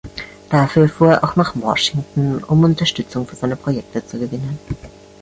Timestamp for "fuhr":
0.89-1.11